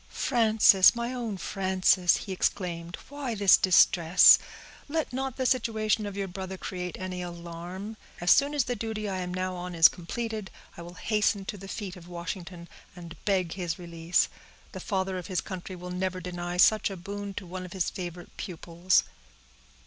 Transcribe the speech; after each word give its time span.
"Frances—my 0.09 1.13
own 1.13 1.37
Frances!" 1.37 2.15
he 2.17 2.31
exclaimed, 2.31 2.97
"why 3.09 3.35
this 3.35 3.55
distress? 3.55 4.39
Let 4.89 5.13
not 5.13 5.37
the 5.37 5.45
situation 5.45 6.07
of 6.07 6.17
your 6.17 6.27
brother 6.27 6.57
create 6.57 6.97
any 6.99 7.21
alarm. 7.21 7.97
As 8.19 8.31
soon 8.31 8.55
as 8.55 8.63
the 8.63 8.75
duty 8.75 9.07
I 9.07 9.19
am 9.19 9.31
now 9.31 9.53
on 9.53 9.75
is 9.75 9.87
completed, 9.87 10.49
I 10.75 10.81
will 10.81 10.95
hasten 10.95 11.45
to 11.45 11.55
the 11.57 11.67
feet 11.67 11.95
of 11.95 12.07
Washington, 12.07 12.67
and 12.95 13.15
beg 13.25 13.53
his 13.53 13.77
release. 13.77 14.27
The 14.71 14.79
Father 14.79 15.19
of 15.19 15.27
his 15.27 15.39
Country 15.39 15.75
will 15.75 15.91
never 15.91 16.19
deny 16.19 16.57
such 16.57 16.89
a 16.89 16.97
boon 16.97 17.35
to 17.35 17.45
one 17.45 17.63
of 17.63 17.73
his 17.73 17.91
favorite 17.91 18.35
pupils." 18.37 19.03